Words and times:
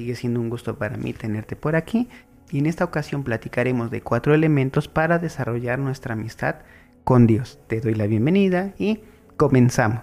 Sigue 0.00 0.16
siendo 0.16 0.40
un 0.40 0.48
gusto 0.48 0.78
para 0.78 0.96
mí 0.96 1.12
tenerte 1.12 1.56
por 1.56 1.76
aquí 1.76 2.08
y 2.50 2.60
en 2.60 2.64
esta 2.64 2.84
ocasión 2.84 3.22
platicaremos 3.22 3.90
de 3.90 4.00
cuatro 4.00 4.32
elementos 4.34 4.88
para 4.88 5.18
desarrollar 5.18 5.78
nuestra 5.78 6.14
amistad 6.14 6.60
con 7.04 7.26
Dios. 7.26 7.58
Te 7.66 7.82
doy 7.82 7.94
la 7.94 8.06
bienvenida 8.06 8.72
y 8.78 9.00
comenzamos. 9.36 10.00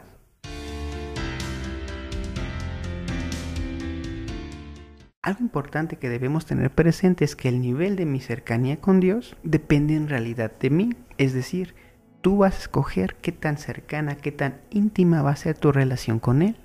Algo 5.24 5.40
importante 5.40 5.96
que 5.96 6.10
debemos 6.10 6.46
tener 6.46 6.70
presente 6.70 7.26
es 7.26 7.36
que 7.36 7.50
el 7.50 7.60
nivel 7.60 7.96
de 7.96 8.06
mi 8.06 8.20
cercanía 8.20 8.80
con 8.80 9.00
Dios 9.00 9.36
depende 9.42 9.96
en 9.96 10.10
realidad 10.10 10.52
de 10.60 10.70
mí. 10.70 10.90
Es 11.18 11.34
decir, 11.34 11.74
tú 12.22 12.38
vas 12.38 12.54
a 12.54 12.60
escoger 12.60 13.16
qué 13.16 13.32
tan 13.32 13.58
cercana, 13.58 14.16
qué 14.16 14.32
tan 14.32 14.62
íntima 14.70 15.24
va 15.24 15.32
a 15.32 15.36
ser 15.36 15.58
tu 15.58 15.72
relación 15.72 16.20
con 16.20 16.44
Él. 16.44 16.56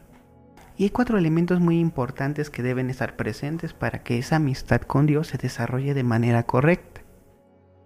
Y 0.76 0.84
hay 0.84 0.90
cuatro 0.90 1.18
elementos 1.18 1.60
muy 1.60 1.78
importantes 1.78 2.50
que 2.50 2.62
deben 2.62 2.90
estar 2.90 3.16
presentes 3.16 3.72
para 3.72 4.02
que 4.02 4.18
esa 4.18 4.36
amistad 4.36 4.80
con 4.80 5.06
Dios 5.06 5.28
se 5.28 5.38
desarrolle 5.38 5.94
de 5.94 6.02
manera 6.02 6.44
correcta. 6.44 7.02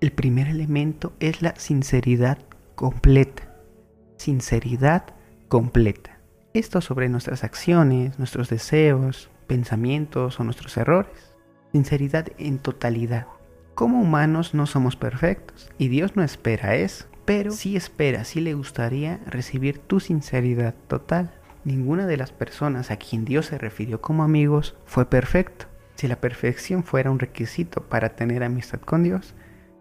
El 0.00 0.12
primer 0.12 0.48
elemento 0.48 1.12
es 1.20 1.42
la 1.42 1.54
sinceridad 1.56 2.38
completa. 2.74 3.54
Sinceridad 4.18 5.04
completa. 5.48 6.20
Esto 6.54 6.80
sobre 6.80 7.08
nuestras 7.08 7.44
acciones, 7.44 8.18
nuestros 8.18 8.48
deseos, 8.48 9.30
pensamientos 9.46 10.38
o 10.38 10.44
nuestros 10.44 10.76
errores. 10.76 11.34
Sinceridad 11.72 12.28
en 12.38 12.58
totalidad. 12.58 13.26
Como 13.74 14.00
humanos 14.00 14.54
no 14.54 14.66
somos 14.66 14.96
perfectos 14.96 15.70
y 15.76 15.88
Dios 15.88 16.16
no 16.16 16.22
espera 16.22 16.76
eso, 16.76 17.06
pero 17.26 17.50
sí 17.50 17.76
espera, 17.76 18.24
sí 18.24 18.40
le 18.40 18.54
gustaría 18.54 19.20
recibir 19.26 19.78
tu 19.78 20.00
sinceridad 20.00 20.74
total. 20.88 21.30
Ninguna 21.66 22.06
de 22.06 22.16
las 22.16 22.30
personas 22.30 22.92
a 22.92 22.96
quien 22.96 23.24
Dios 23.24 23.46
se 23.46 23.58
refirió 23.58 24.00
como 24.00 24.22
amigos 24.22 24.76
fue 24.84 25.10
perfecto. 25.10 25.66
Si 25.96 26.06
la 26.06 26.20
perfección 26.20 26.84
fuera 26.84 27.10
un 27.10 27.18
requisito 27.18 27.82
para 27.88 28.10
tener 28.10 28.44
amistad 28.44 28.78
con 28.78 29.02
Dios, 29.02 29.34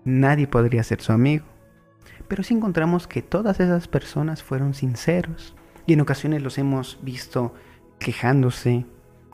nadie 0.03 0.47
podría 0.47 0.81
ser 0.81 0.99
su 0.99 1.11
amigo. 1.11 1.45
Pero 2.27 2.41
si 2.41 2.55
encontramos 2.55 3.05
que 3.05 3.21
todas 3.21 3.59
esas 3.59 3.87
personas 3.87 4.41
fueron 4.41 4.73
sinceros 4.73 5.55
y 5.85 5.93
en 5.93 6.01
ocasiones 6.01 6.41
los 6.41 6.57
hemos 6.57 6.97
visto 7.03 7.53
quejándose, 7.99 8.87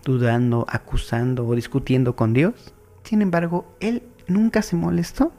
dudando, 0.03 0.65
acusando 0.67 1.47
o 1.47 1.55
discutiendo 1.55 2.17
con 2.17 2.33
Dios. 2.33 2.75
Sin 3.03 3.21
embargo, 3.21 3.77
Él 3.79 4.03
nunca 4.27 4.61
se 4.61 4.75
molestó. 4.75 5.31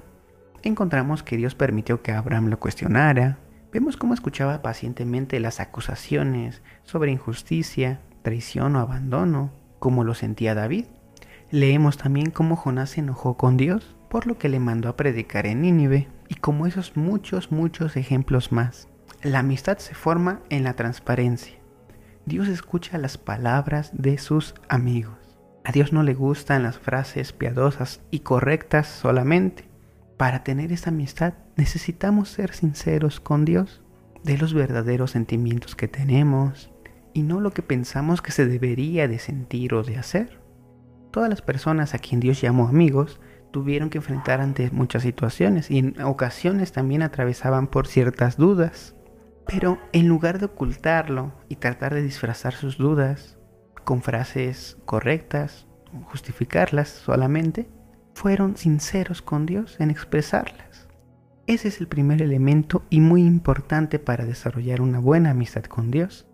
Encontramos 0.62 1.22
que 1.22 1.36
Dios 1.36 1.54
permitió 1.54 2.00
que 2.00 2.12
Abraham 2.12 2.48
lo 2.48 2.58
cuestionara. 2.58 3.38
Vemos 3.72 3.96
cómo 3.96 4.12
escuchaba 4.12 4.60
pacientemente 4.60 5.40
las 5.40 5.58
acusaciones 5.58 6.60
sobre 6.82 7.10
injusticia, 7.10 8.00
traición 8.22 8.76
o 8.76 8.80
abandono, 8.80 9.50
como 9.78 10.04
lo 10.04 10.14
sentía 10.14 10.54
David. 10.54 10.84
Leemos 11.50 11.96
también 11.96 12.30
cómo 12.30 12.56
Jonás 12.56 12.90
se 12.90 13.00
enojó 13.00 13.38
con 13.38 13.56
Dios, 13.56 13.96
por 14.10 14.26
lo 14.26 14.36
que 14.36 14.50
le 14.50 14.60
mandó 14.60 14.90
a 14.90 14.96
predicar 14.96 15.46
en 15.46 15.62
Nínive, 15.62 16.08
y 16.28 16.34
como 16.34 16.66
esos 16.66 16.98
muchos, 16.98 17.50
muchos 17.50 17.96
ejemplos 17.96 18.52
más. 18.52 18.88
La 19.22 19.38
amistad 19.38 19.78
se 19.78 19.94
forma 19.94 20.40
en 20.50 20.64
la 20.64 20.74
transparencia. 20.74 21.54
Dios 22.26 22.48
escucha 22.48 22.98
las 22.98 23.16
palabras 23.16 23.90
de 23.94 24.18
sus 24.18 24.54
amigos. 24.68 25.18
A 25.64 25.72
Dios 25.72 25.94
no 25.94 26.02
le 26.02 26.12
gustan 26.12 26.62
las 26.62 26.78
frases 26.78 27.32
piadosas 27.32 28.02
y 28.10 28.20
correctas 28.20 28.86
solamente. 28.86 29.64
Para 30.18 30.44
tener 30.44 30.72
esta 30.72 30.90
amistad 30.90 31.34
necesitamos 31.56 32.28
ser 32.28 32.54
sinceros 32.54 33.20
con 33.20 33.44
Dios 33.44 33.82
de 34.24 34.38
los 34.38 34.54
verdaderos 34.54 35.12
sentimientos 35.12 35.76
que 35.76 35.88
tenemos 35.88 36.70
y 37.12 37.22
no 37.22 37.40
lo 37.40 37.50
que 37.52 37.62
pensamos 37.62 38.22
que 38.22 38.32
se 38.32 38.46
debería 38.46 39.08
de 39.08 39.18
sentir 39.18 39.74
o 39.74 39.82
de 39.82 39.98
hacer. 39.98 40.40
Todas 41.10 41.28
las 41.28 41.42
personas 41.42 41.94
a 41.94 41.98
quien 41.98 42.20
Dios 42.20 42.40
llamó 42.40 42.68
amigos 42.68 43.20
tuvieron 43.50 43.90
que 43.90 43.98
enfrentar 43.98 44.40
ante 44.40 44.70
muchas 44.70 45.02
situaciones 45.02 45.70
y 45.70 45.78
en 45.78 46.00
ocasiones 46.02 46.72
también 46.72 47.02
atravesaban 47.02 47.66
por 47.66 47.86
ciertas 47.86 48.36
dudas. 48.36 48.94
Pero 49.46 49.78
en 49.92 50.08
lugar 50.08 50.38
de 50.38 50.46
ocultarlo 50.46 51.32
y 51.48 51.56
tratar 51.56 51.94
de 51.94 52.02
disfrazar 52.02 52.54
sus 52.54 52.78
dudas 52.78 53.38
con 53.84 54.00
frases 54.00 54.78
correctas, 54.86 55.66
justificarlas 56.04 56.88
solamente, 56.88 57.68
fueron 58.14 58.56
sinceros 58.56 59.20
con 59.20 59.44
Dios 59.46 59.76
en 59.80 59.90
expresarlas. 59.90 60.88
Ese 61.48 61.68
es 61.68 61.80
el 61.80 61.88
primer 61.88 62.22
elemento 62.22 62.84
y 62.88 63.00
muy 63.00 63.22
importante 63.22 63.98
para 63.98 64.24
desarrollar 64.24 64.80
una 64.80 65.00
buena 65.00 65.30
amistad 65.30 65.64
con 65.64 65.90
Dios. 65.90 66.26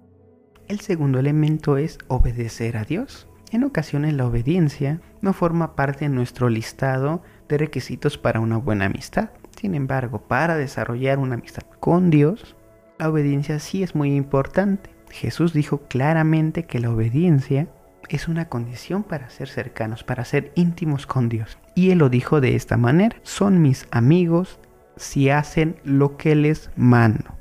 El 0.68 0.80
segundo 0.80 1.18
elemento 1.18 1.78
es 1.78 1.98
obedecer 2.08 2.76
a 2.76 2.84
Dios. 2.84 3.26
En 3.50 3.64
ocasiones 3.64 4.12
la 4.12 4.26
obediencia 4.26 5.00
no 5.22 5.32
forma 5.32 5.74
parte 5.74 6.04
de 6.04 6.14
nuestro 6.14 6.50
listado 6.50 7.22
de 7.48 7.56
requisitos 7.56 8.18
para 8.18 8.40
una 8.40 8.58
buena 8.58 8.84
amistad. 8.84 9.30
Sin 9.58 9.74
embargo, 9.74 10.28
para 10.28 10.56
desarrollar 10.56 11.18
una 11.18 11.36
amistad 11.36 11.62
con 11.80 12.10
Dios, 12.10 12.54
la 12.98 13.08
obediencia 13.08 13.58
sí 13.60 13.82
es 13.82 13.94
muy 13.94 14.14
importante. 14.14 14.90
Jesús 15.10 15.54
dijo 15.54 15.78
claramente 15.88 16.64
que 16.64 16.80
la 16.80 16.90
obediencia 16.90 17.66
es 18.10 18.28
una 18.28 18.50
condición 18.50 19.04
para 19.04 19.30
ser 19.30 19.48
cercanos, 19.48 20.04
para 20.04 20.26
ser 20.26 20.52
íntimos 20.54 21.06
con 21.06 21.30
Dios. 21.30 21.56
Y 21.74 21.92
Él 21.92 21.98
lo 21.98 22.10
dijo 22.10 22.42
de 22.42 22.56
esta 22.56 22.76
manera, 22.76 23.16
son 23.22 23.62
mis 23.62 23.88
amigos 23.90 24.60
si 24.98 25.30
hacen 25.30 25.76
lo 25.84 26.16
que 26.16 26.34
les 26.34 26.70
mando. 26.76 27.36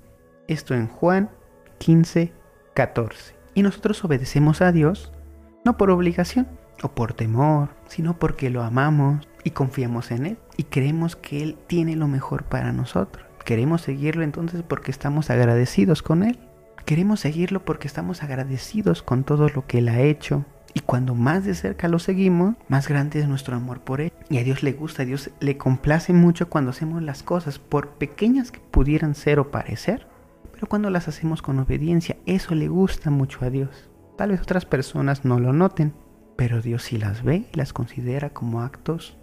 Esto 0.48 0.74
en 0.74 0.88
Juan 0.88 1.30
15, 1.80 2.32
14. 2.74 3.36
Y 3.54 3.64
nosotros 3.64 4.04
obedecemos 4.04 4.62
a 4.62 4.72
Dios 4.72 5.12
no 5.66 5.78
por 5.78 5.92
obligación 5.92 6.48
o 6.82 6.90
por 6.90 7.14
temor, 7.14 7.70
sino 7.88 8.18
porque 8.18 8.50
lo 8.50 8.64
amamos 8.64 9.28
y 9.44 9.52
confiamos 9.52 10.12
en 10.12 10.26
Él 10.26 10.38
y 10.56 10.64
creemos 10.64 11.16
que 11.16 11.44
Él 11.44 11.58
tiene 11.68 11.96
lo 11.96 12.08
mejor 12.08 12.44
para 12.44 12.72
nosotros. 12.72 13.26
Queremos 13.44 13.82
seguirlo 13.82 14.24
entonces 14.24 14.64
porque 14.68 14.92
estamos 14.92 15.30
agradecidos 15.30 16.04
con 16.04 16.24
Él. 16.24 16.40
Queremos 16.86 17.20
seguirlo 17.20 17.66
porque 17.66 17.88
estamos 17.88 18.24
agradecidos 18.24 19.02
con 19.02 19.24
todo 19.24 19.50
lo 19.50 19.66
que 19.68 19.80
Él 19.80 19.90
ha 19.90 20.02
hecho. 20.02 20.46
Y 20.78 20.82
cuando 20.82 21.16
más 21.16 21.44
de 21.44 21.56
cerca 21.56 21.88
lo 21.88 21.98
seguimos, 21.98 22.54
más 22.68 22.88
grande 22.88 23.20
es 23.20 23.28
nuestro 23.28 23.56
amor 23.56 23.82
por 23.82 24.00
Él. 24.00 24.14
Y 24.30 24.38
a 24.38 24.44
Dios 24.44 24.62
le 24.62 24.74
gusta, 24.74 25.02
a 25.02 25.06
Dios 25.08 25.32
le 25.40 25.58
complace 25.58 26.14
mucho 26.14 26.50
cuando 26.50 26.70
hacemos 26.70 27.02
las 27.02 27.24
cosas, 27.24 27.58
por 27.58 27.94
pequeñas 27.94 28.52
que 28.52 28.60
pudieran 28.60 29.16
ser 29.16 29.40
o 29.40 29.50
parecer. 29.50 30.06
Pero 30.54 30.68
cuando 30.68 30.92
las 30.92 31.08
hacemos 31.08 31.42
con 31.42 31.58
obediencia, 31.58 32.18
eso 32.28 32.54
le 32.54 32.68
gusta 32.68 33.10
mucho 33.10 33.40
a 33.44 33.50
Dios. 33.50 33.90
Tal 34.20 34.30
vez 34.30 34.40
otras 34.40 34.66
personas 34.66 35.26
no 35.26 35.40
lo 35.40 35.52
noten, 35.52 35.96
pero 36.36 36.62
Dios 36.62 36.84
sí 36.84 37.00
las 37.00 37.24
ve 37.24 37.48
y 37.52 37.58
las 37.58 37.74
considera 37.74 38.30
como 38.30 38.62
actos 38.62 39.18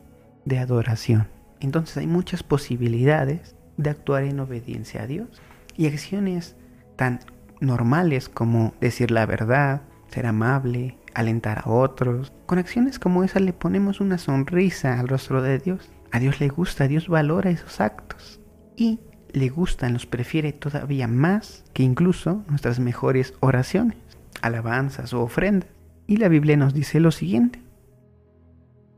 de 0.44 0.59
adoración. 0.59 1.28
Entonces 1.60 1.97
hay 1.98 2.09
muchas 2.09 2.43
posibilidades 2.43 3.54
de 3.76 3.91
actuar 3.91 4.25
en 4.25 4.41
obediencia 4.41 5.03
a 5.03 5.06
Dios. 5.06 5.41
Y 5.76 5.87
acciones 5.87 6.56
tan 6.97 7.20
normales 7.60 8.28
como 8.28 8.75
decir 8.81 9.12
la 9.12 9.25
verdad, 9.25 9.82
ser 10.09 10.26
amable, 10.26 10.97
alentar 11.14 11.62
a 11.64 11.70
otros. 11.70 12.32
Con 12.47 12.58
acciones 12.58 12.98
como 12.98 13.25
esas 13.25 13.42
le 13.42 13.52
ponemos 13.52 14.00
una 14.00 14.19
sonrisa 14.19 14.98
al 14.98 15.08
rostro 15.08 15.42
de 15.42 15.58
Dios. 15.58 15.91
A 16.12 16.19
Dios 16.19 16.41
le 16.41 16.48
gusta, 16.48 16.88
Dios 16.88 17.08
valora 17.08 17.50
esos 17.50 17.80
actos. 17.80 18.41
Y 18.76 19.00
le 19.32 19.48
gustan, 19.48 19.92
los 19.92 20.06
prefiere 20.06 20.52
todavía 20.52 21.08
más 21.08 21.64
que 21.72 21.82
incluso 21.82 22.44
nuestras 22.48 22.78
mejores 22.80 23.34
oraciones, 23.41 23.98
alabanzas 24.42 25.12
o 25.12 25.22
ofrendas. 25.22 25.70
Y 26.06 26.19
la 26.19 26.28
Biblia 26.28 26.56
nos 26.56 26.75
dice 26.75 27.00
lo 27.00 27.10
siguiente. 27.10 27.62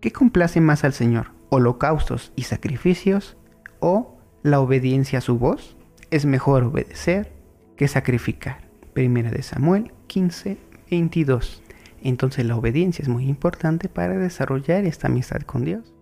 ¿Qué 0.01 0.13
complace 0.13 0.61
más 0.61 0.85
al 0.85 0.93
Señor? 0.93 1.33
¿Holocaustos 1.49 2.33
y 2.37 2.43
sacrificios 2.43 3.37
o 3.81 4.17
la 4.43 4.61
obediencia 4.61 5.19
a 5.19 5.23
su 5.23 5.39
voz, 5.39 5.77
es 6.11 6.25
mejor 6.25 6.63
obedecer 6.63 7.33
que 7.77 7.89
sacrificar. 7.89 8.69
Primera 8.93 9.31
de 9.31 9.43
Samuel 9.43 9.93
15, 10.07 10.57
22. 10.91 11.63
Entonces 12.03 12.45
la 12.45 12.57
obediencia 12.57 13.03
es 13.03 13.09
muy 13.09 13.29
importante 13.29 13.89
para 13.89 14.17
desarrollar 14.17 14.85
esta 14.85 15.09
amistad 15.09 15.43
con 15.43 15.65
Dios. 15.65 15.95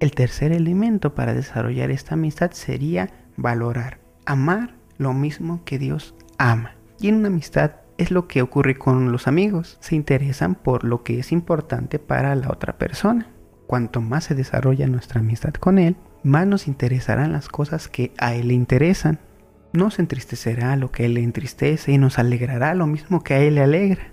El 0.00 0.12
tercer 0.12 0.52
elemento 0.52 1.14
para 1.14 1.34
desarrollar 1.34 1.90
esta 1.90 2.14
amistad 2.14 2.52
sería 2.52 3.10
valorar, 3.36 3.98
amar 4.26 4.74
lo 4.96 5.12
mismo 5.12 5.62
que 5.64 5.78
Dios 5.78 6.14
ama. 6.38 6.74
Y 7.00 7.08
en 7.08 7.16
una 7.16 7.28
amistad 7.28 7.72
es 7.98 8.12
lo 8.12 8.28
que 8.28 8.42
ocurre 8.42 8.76
con 8.76 9.10
los 9.10 9.26
amigos, 9.26 9.76
se 9.80 9.96
interesan 9.96 10.54
por 10.54 10.84
lo 10.84 11.02
que 11.02 11.18
es 11.18 11.32
importante 11.32 11.98
para 11.98 12.34
la 12.36 12.48
otra 12.50 12.78
persona. 12.78 13.26
Cuanto 13.66 14.00
más 14.00 14.24
se 14.24 14.34
desarrolla 14.34 14.86
nuestra 14.86 15.20
amistad 15.20 15.52
con 15.54 15.78
Él, 15.78 15.96
más 16.22 16.46
nos 16.46 16.68
interesarán 16.68 17.32
las 17.32 17.48
cosas 17.48 17.88
que 17.88 18.12
a 18.18 18.34
Él 18.34 18.48
le 18.48 18.54
interesan. 18.54 19.18
Nos 19.72 19.98
entristecerá 19.98 20.76
lo 20.76 20.90
que 20.92 21.06
Él 21.06 21.14
le 21.14 21.22
entristece 21.22 21.92
y 21.92 21.98
nos 21.98 22.18
alegrará 22.18 22.74
lo 22.74 22.86
mismo 22.86 23.22
que 23.22 23.34
a 23.34 23.40
Él 23.40 23.56
le 23.56 23.62
alegra. 23.62 24.12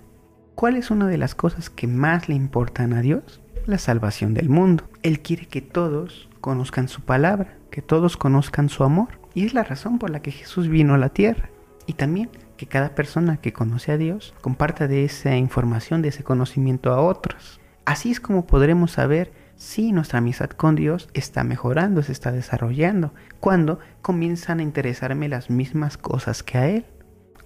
¿Cuál 0.56 0.76
es 0.76 0.90
una 0.90 1.06
de 1.06 1.18
las 1.18 1.34
cosas 1.34 1.68
que 1.68 1.86
más 1.86 2.30
le 2.30 2.34
importan 2.34 2.94
a 2.94 3.02
Dios? 3.02 3.42
La 3.66 3.76
salvación 3.76 4.32
del 4.32 4.48
mundo. 4.48 4.84
Él 5.02 5.20
quiere 5.20 5.44
que 5.44 5.60
todos 5.60 6.30
conozcan 6.40 6.88
su 6.88 7.02
palabra, 7.02 7.58
que 7.70 7.82
todos 7.82 8.16
conozcan 8.16 8.70
su 8.70 8.82
amor. 8.82 9.20
Y 9.34 9.44
es 9.44 9.52
la 9.52 9.64
razón 9.64 9.98
por 9.98 10.08
la 10.08 10.22
que 10.22 10.30
Jesús 10.30 10.68
vino 10.68 10.94
a 10.94 10.98
la 10.98 11.10
tierra. 11.10 11.50
Y 11.84 11.92
también 11.92 12.30
que 12.56 12.64
cada 12.64 12.94
persona 12.94 13.36
que 13.36 13.52
conoce 13.52 13.92
a 13.92 13.98
Dios 13.98 14.34
comparta 14.40 14.88
de 14.88 15.04
esa 15.04 15.36
información, 15.36 16.00
de 16.00 16.08
ese 16.08 16.24
conocimiento 16.24 16.90
a 16.90 17.02
otros. 17.02 17.60
Así 17.84 18.10
es 18.10 18.18
como 18.18 18.46
podremos 18.46 18.92
saber 18.92 19.34
si 19.56 19.92
nuestra 19.92 20.20
amistad 20.20 20.48
con 20.48 20.74
Dios 20.74 21.10
está 21.12 21.44
mejorando, 21.44 22.02
se 22.02 22.12
está 22.12 22.32
desarrollando, 22.32 23.12
cuando 23.40 23.78
comienzan 24.00 24.60
a 24.60 24.62
interesarme 24.62 25.28
las 25.28 25.50
mismas 25.50 25.98
cosas 25.98 26.42
que 26.42 26.56
a 26.56 26.70
Él, 26.70 26.86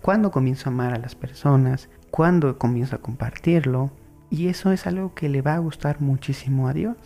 cuando 0.00 0.30
comienzo 0.30 0.70
a 0.70 0.72
amar 0.72 0.94
a 0.94 0.98
las 0.98 1.16
personas, 1.16 1.88
cuando 2.10 2.58
comienzo 2.58 2.96
a 2.96 3.00
compartirlo, 3.00 3.90
y 4.30 4.48
eso 4.48 4.70
es 4.72 4.86
algo 4.86 5.14
que 5.14 5.28
le 5.28 5.42
va 5.42 5.54
a 5.54 5.58
gustar 5.58 6.00
muchísimo 6.00 6.68
a 6.68 6.72
Dios. 6.72 6.96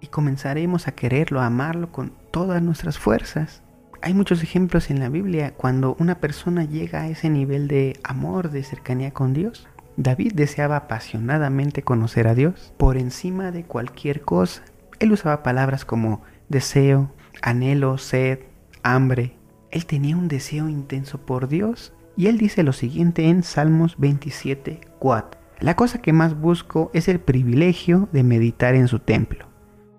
Y 0.00 0.06
comenzaremos 0.06 0.88
a 0.88 0.92
quererlo, 0.92 1.40
a 1.40 1.46
amarlo 1.46 1.92
con 1.92 2.12
todas 2.30 2.62
nuestras 2.62 2.98
fuerzas. 2.98 3.62
Hay 4.02 4.14
muchos 4.14 4.42
ejemplos 4.42 4.90
en 4.90 4.98
la 4.98 5.10
Biblia 5.10 5.52
cuando 5.54 5.94
una 5.98 6.20
persona 6.20 6.64
llega 6.64 7.02
a 7.02 7.08
ese 7.08 7.28
nivel 7.28 7.68
de 7.68 8.00
amor, 8.02 8.50
de 8.50 8.62
cercanía 8.62 9.12
con 9.12 9.34
Dios. 9.34 9.68
David 9.98 10.32
deseaba 10.34 10.76
apasionadamente 10.76 11.82
conocer 11.82 12.26
a 12.26 12.34
Dios 12.34 12.72
por 12.78 12.96
encima 12.96 13.50
de 13.50 13.64
cualquier 13.64 14.22
cosa. 14.22 14.62
Él 14.98 15.12
usaba 15.12 15.42
palabras 15.42 15.84
como 15.84 16.22
deseo, 16.48 17.12
anhelo, 17.42 17.98
sed, 17.98 18.38
hambre. 18.82 19.36
Él 19.70 19.84
tenía 19.84 20.16
un 20.16 20.28
deseo 20.28 20.70
intenso 20.70 21.18
por 21.18 21.48
Dios. 21.48 21.92
Y 22.16 22.26
él 22.26 22.38
dice 22.38 22.62
lo 22.62 22.72
siguiente 22.72 23.28
en 23.28 23.42
Salmos 23.42 23.96
27, 23.98 24.80
4. 24.98 25.40
La 25.60 25.76
cosa 25.76 26.00
que 26.00 26.12
más 26.12 26.38
busco 26.38 26.90
es 26.94 27.08
el 27.08 27.20
privilegio 27.20 28.08
de 28.12 28.22
meditar 28.22 28.74
en 28.74 28.88
su 28.88 28.98
templo, 28.98 29.46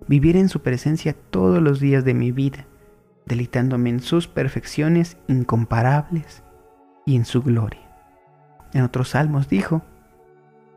vivir 0.08 0.36
en 0.36 0.48
su 0.48 0.60
presencia 0.60 1.14
todos 1.30 1.62
los 1.62 1.80
días 1.80 2.04
de 2.04 2.14
mi 2.14 2.32
vida 2.32 2.66
deleitándome 3.26 3.90
en 3.90 4.00
sus 4.00 4.28
perfecciones 4.28 5.16
incomparables 5.28 6.42
y 7.06 7.16
en 7.16 7.24
su 7.24 7.42
gloria. 7.42 7.80
En 8.72 8.82
otros 8.82 9.10
salmos 9.10 9.48
dijo, 9.48 9.82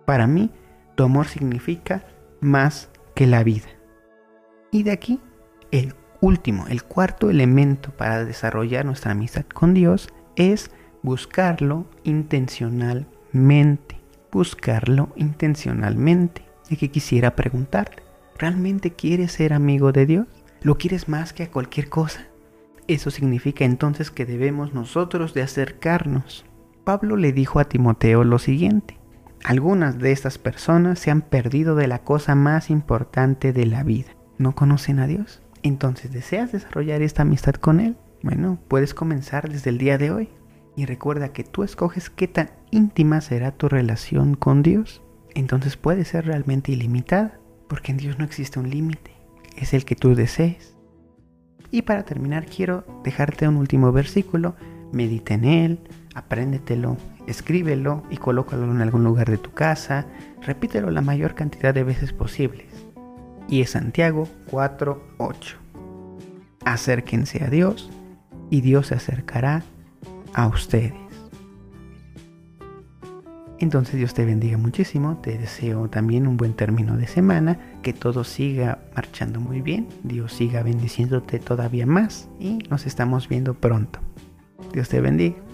para 0.05 0.27
mí 0.27 0.51
tu 0.95 1.03
amor 1.03 1.27
significa 1.27 2.05
más 2.41 2.89
que 3.13 3.27
la 3.27 3.43
vida. 3.43 3.67
Y 4.71 4.83
de 4.83 4.91
aquí 4.91 5.19
el 5.71 5.95
último, 6.21 6.67
el 6.67 6.83
cuarto 6.83 7.29
elemento 7.29 7.91
para 7.91 8.25
desarrollar 8.25 8.85
nuestra 8.85 9.11
amistad 9.11 9.45
con 9.45 9.73
Dios 9.73 10.09
es 10.35 10.71
buscarlo 11.05 11.85
intencionalmente. 12.03 14.01
Buscarlo 14.31 15.09
intencionalmente. 15.15 16.43
Y 16.67 16.77
que 16.77 16.89
quisiera 16.89 17.35
preguntarte, 17.35 18.01
¿realmente 18.37 18.91
quieres 18.91 19.33
ser 19.33 19.53
amigo 19.53 19.91
de 19.91 20.07
Dios? 20.07 20.27
¿Lo 20.61 20.79
quieres 20.79 21.07
más 21.07 21.31
que 21.31 21.43
a 21.43 21.51
cualquier 21.51 21.89
cosa? 21.89 22.25
Eso 22.87 23.11
significa 23.11 23.65
entonces 23.65 24.09
que 24.09 24.25
debemos 24.25 24.73
nosotros 24.73 25.35
de 25.35 25.43
acercarnos. 25.43 26.43
Pablo 26.83 27.17
le 27.17 27.33
dijo 27.33 27.59
a 27.59 27.65
Timoteo 27.65 28.23
lo 28.23 28.39
siguiente. 28.39 28.97
Algunas 29.43 29.99
de 29.99 30.11
estas 30.11 30.39
personas 30.39 30.97
se 30.97 31.11
han 31.11 31.21
perdido 31.21 31.75
de 31.75 31.87
la 31.87 31.99
cosa 31.99 32.33
más 32.33 32.71
importante 32.71 33.53
de 33.53 33.67
la 33.67 33.83
vida. 33.83 34.09
¿No 34.39 34.55
conocen 34.55 34.99
a 34.99 35.05
Dios? 35.05 35.43
Entonces, 35.61 36.11
¿deseas 36.11 36.51
desarrollar 36.51 37.03
esta 37.03 37.21
amistad 37.21 37.53
con 37.53 37.79
Él? 37.79 37.95
Bueno, 38.23 38.57
puedes 38.67 38.95
comenzar 38.95 39.49
desde 39.49 39.69
el 39.69 39.77
día 39.77 39.99
de 39.99 40.09
hoy. 40.09 40.29
Y 40.75 40.85
recuerda 40.85 41.31
que 41.31 41.43
tú 41.43 41.63
escoges 41.63 42.09
qué 42.09 42.27
tan 42.27 42.51
íntima 42.71 43.21
será 43.21 43.51
tu 43.51 43.69
relación 43.69 44.35
con 44.35 44.61
Dios. 44.61 45.01
Entonces 45.33 45.77
puede 45.77 46.05
ser 46.05 46.25
realmente 46.25 46.71
ilimitada, 46.71 47.39
porque 47.67 47.91
en 47.91 47.97
Dios 47.97 48.19
no 48.19 48.25
existe 48.25 48.59
un 48.59 48.69
límite. 48.69 49.11
Es 49.55 49.73
el 49.73 49.85
que 49.85 49.95
tú 49.95 50.15
desees. 50.15 50.75
Y 51.71 51.83
para 51.83 52.03
terminar 52.03 52.45
quiero 52.45 52.85
dejarte 53.03 53.47
un 53.47 53.57
último 53.57 53.91
versículo, 53.91 54.55
medita 54.91 55.33
en 55.33 55.45
él, 55.45 55.79
apréndetelo, 56.13 56.97
escríbelo 57.27 58.03
y 58.09 58.17
colócalo 58.17 58.69
en 58.71 58.81
algún 58.81 59.03
lugar 59.03 59.29
de 59.29 59.37
tu 59.37 59.51
casa, 59.51 60.05
repítelo 60.41 60.91
la 60.91 61.01
mayor 61.01 61.35
cantidad 61.35 61.73
de 61.73 61.83
veces 61.83 62.13
posibles. 62.13 62.67
Y 63.47 63.61
es 63.61 63.71
Santiago 63.71 64.27
4:8. 64.49 65.57
Acérquense 66.63 67.43
a 67.43 67.49
Dios 67.49 67.91
y 68.49 68.61
Dios 68.61 68.87
se 68.87 68.95
acercará 68.95 69.63
a 70.35 70.47
ustedes. 70.47 70.93
Entonces 73.57 73.95
Dios 73.95 74.13
te 74.13 74.25
bendiga 74.25 74.57
muchísimo, 74.57 75.17
te 75.23 75.37
deseo 75.37 75.89
también 75.89 76.27
un 76.27 76.35
buen 76.35 76.53
término 76.53 76.97
de 76.97 77.07
semana, 77.07 77.57
que 77.81 77.93
todo 77.93 78.25
siga 78.25 78.79
marchando 78.95 79.39
muy 79.39 79.61
bien, 79.61 79.87
Dios 80.03 80.33
siga 80.33 80.61
bendiciéndote 80.61 81.39
todavía 81.39 81.85
más 81.85 82.27
y 82.37 82.59
nos 82.69 82.85
estamos 82.85 83.29
viendo 83.29 83.53
pronto. 83.53 83.99
Dios 84.73 84.89
te 84.89 84.99
bendiga. 84.99 85.44